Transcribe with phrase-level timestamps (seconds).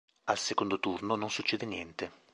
[0.25, 2.11] Al secondo turno non succede niente.